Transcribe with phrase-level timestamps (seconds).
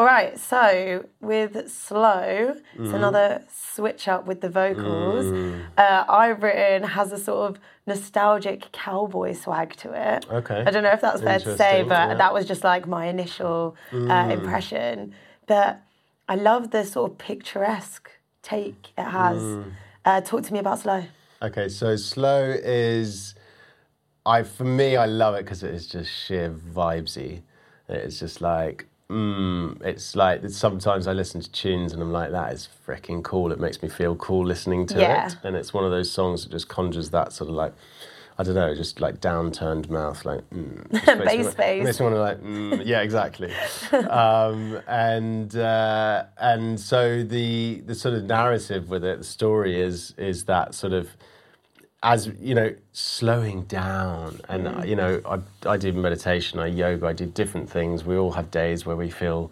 [0.00, 2.94] All right, so with slow, it's Mm-hmm.
[2.94, 5.26] another switch up with the vocals.
[5.26, 5.66] Mm.
[5.76, 10.24] Uh, I've written has a sort of nostalgic cowboy swag to it.
[10.32, 10.64] Okay.
[10.66, 12.14] I don't know if that's fair to say, but yeah.
[12.14, 12.18] Mm.
[12.18, 15.14] that was just like my initial uh, impression.
[15.46, 15.82] But
[16.30, 18.08] I love the sort of picturesque
[18.42, 19.42] take it has.
[19.42, 19.72] Mm.
[20.06, 21.04] Uh, talk to me about slow.
[21.42, 23.34] Okay, so slow is,
[24.24, 27.42] I for me I love it because it is just sheer vibesy.
[27.86, 32.52] It's just like, mm, it's like sometimes I listen to tunes and I'm like, that
[32.52, 33.52] is freaking cool.
[33.52, 35.26] It makes me feel cool listening to Yeah.
[35.26, 37.74] it, and it's one of those songs that just conjures that sort of like.
[38.38, 41.84] I don't know, just like downturned mouth, like mm, Bass face.
[41.84, 43.52] Makes me want to like, mm, yeah, exactly.
[44.08, 50.14] um, and uh, and so the the sort of narrative with it, the story is
[50.16, 51.10] is that sort of
[52.02, 57.06] as you know, slowing down, and uh, you know, I I do meditation, I yoga,
[57.06, 58.04] I do different things.
[58.04, 59.50] We all have days where we feel,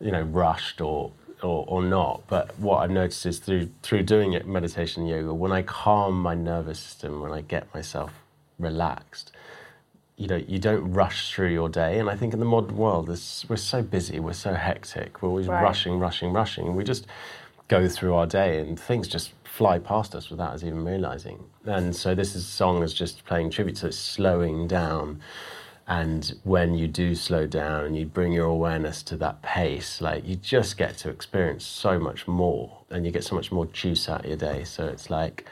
[0.00, 1.12] you know, rushed or.
[1.42, 5.34] Or, or not, but what I've noticed is through through doing it, meditation, and yoga,
[5.34, 8.10] when I calm my nervous system, when I get myself
[8.58, 9.32] relaxed,
[10.16, 11.98] you know, you don't rush through your day.
[11.98, 15.28] And I think in the modern world, this, we're so busy, we're so hectic, we're
[15.28, 15.62] always Right.
[15.62, 16.74] rushing, rushing, rushing.
[16.74, 17.06] We just
[17.68, 21.42] go through our day and things just fly past us without us even realizing.
[21.64, 25.20] And so this is, song is just playing tribute to slowing down.
[25.88, 30.26] And when you do slow down and you bring your awareness to that pace, like
[30.26, 34.08] you just get to experience so much more and you get so much more juice
[34.08, 34.64] out of your day.
[34.64, 35.46] So it's like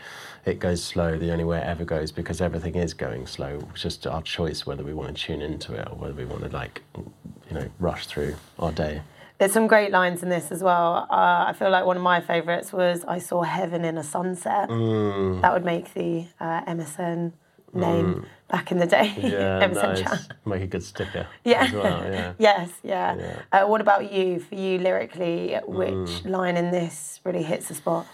[0.44, 3.60] it goes slow the only way it ever goes because everything is going slow.
[3.72, 6.42] It's just our choice whether we want to tune into it or whether we want
[6.42, 9.02] to like, you know, rush through our day.
[9.44, 11.06] There's some great lines in this as well.
[11.10, 14.70] Uh, I feel like one of my favourites was "I saw heaven in a sunset."
[14.70, 15.42] Mm.
[15.42, 17.34] That would make the uh, MSN
[17.74, 19.12] name back in the day.
[19.18, 20.00] Yeah, nice.
[20.00, 20.20] chat.
[20.46, 21.70] Make a good sticker Yeah.
[21.74, 22.10] well.
[22.10, 22.32] Yeah.
[22.38, 23.16] Yes, yeah.
[23.16, 23.42] Yeah.
[23.52, 24.40] Uh, what about you?
[24.40, 25.92] For you, lyrically, which
[26.24, 26.30] Mm.
[26.30, 28.06] line in this really hits the spot?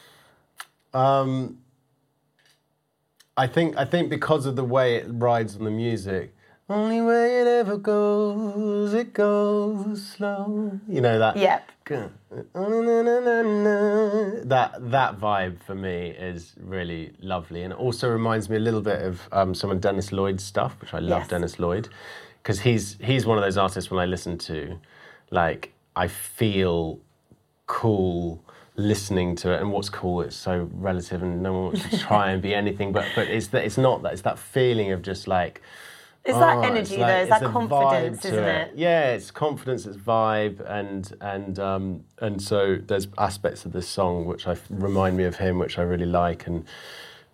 [0.92, 1.59] Um,
[3.37, 6.34] I think I think because of the way it rides on the music.
[6.70, 10.78] Only way it ever goes, it goes slow.
[10.88, 11.36] You know that.
[11.36, 11.69] Yep.
[14.48, 18.82] That that vibe for me is really lovely, and it also reminds me a little
[18.82, 21.22] bit of um, some of Dennis Lloyd's stuff, which I love.
[21.22, 21.28] Yes.
[21.30, 21.88] Dennis Lloyd,
[22.41, 24.78] because he's he's one of those artists when I listen to,
[25.32, 27.00] like I feel
[27.66, 28.44] cool
[28.76, 32.30] listening to it and what's cool it's so relative and no one wants to try
[32.30, 35.28] and be anything but but it's that it's not that it's that feeling of just
[35.28, 35.60] like
[36.25, 37.34] It's that oh, energy, like- though.
[37.34, 38.72] It's that confidence, isn't it?
[38.76, 44.26] yeah it's confidence it's vibe and and um and so there's aspects of this song
[44.26, 46.64] which I remind me of him which I really like and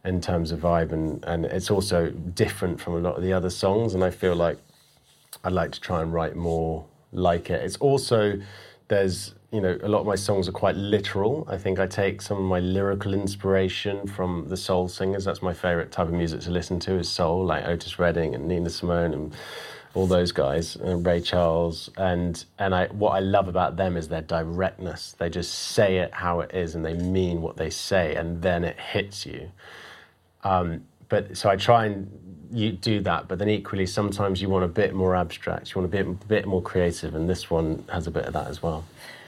[0.05, 3.51] in terms of vibe and and it's also different from a lot of the other
[3.51, 4.59] songs and I feel like
[5.43, 7.63] I'd like to try and write more like it.
[7.63, 8.41] It's also
[8.89, 11.47] there's you know a lot of my songs are quite literal.
[11.49, 15.25] I think I take some of my lyrical inspiration from the soul singers.
[15.25, 18.49] That's my favorite type of music to listen to is soul, like Otis Redding and
[18.49, 19.35] Nina Simone and
[19.95, 21.91] all those guys, and Ray Charles.
[21.97, 25.15] And and I what I love about them is their directness.
[25.19, 28.65] They just say it how it is, and they mean what they say, and then
[28.65, 29.51] it hits you
[30.45, 32.11] um, but so I try and
[32.53, 35.93] you do that, but then equally sometimes you want a bit more abstract, you want
[35.93, 38.63] a bit a bit more creative, and this one has a bit of that as
[38.63, 38.85] well.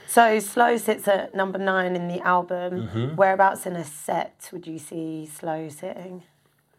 [0.09, 2.87] So Slow sits at number nine in the album.
[2.87, 3.15] Mm-hmm.
[3.15, 6.23] Whereabouts in a set would you see Slow sitting?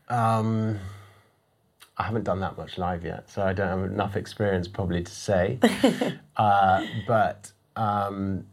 [0.08, 0.80] Um,
[1.96, 5.12] I haven't done that much live yet, so I don't have enough experience probably to
[5.12, 5.60] say.
[6.36, 8.46] uh, but um,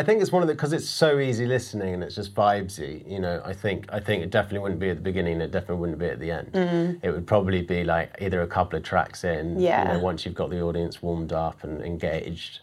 [0.00, 3.06] I think it's one of the because it's so easy listening and it's just vibesy.
[3.06, 5.42] You know, I think I think it definitely wouldn't be at the beginning.
[5.42, 6.52] It definitely wouldn't be at the end.
[6.52, 7.00] Mm.
[7.02, 9.60] It would probably be like either a couple of tracks in.
[9.60, 9.82] Yeah.
[9.82, 12.60] You know, once you've got the audience warmed up and engaged,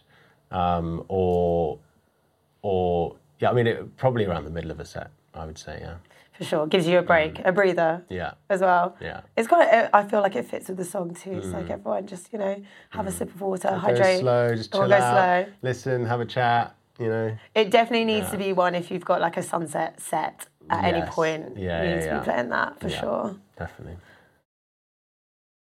[0.50, 1.78] um, or
[2.62, 5.12] or yeah, I mean, it, probably around the middle of a set.
[5.32, 5.94] I would say, yeah,
[6.32, 6.66] For sure.
[6.66, 7.06] Gives you a mm.
[7.06, 8.96] break, a breather yeah, as well.
[9.00, 9.20] yeah.
[9.36, 9.68] It's quite.
[9.92, 11.34] I feel like it fits with the song too.
[11.34, 11.70] It's like mm.
[11.70, 12.60] everyone just you know
[12.90, 14.18] have a sip of water, Go hydrate.
[14.18, 15.52] slow, just chill go out, slow.
[15.62, 16.74] listen, have a chat.
[16.98, 18.32] You know, It definitely needs Yeah.
[18.32, 21.56] to be one if you've got like a sunset set at any point.
[21.56, 23.36] Yeah, you yeah, need to be playing that for sure.
[23.56, 23.96] definitely.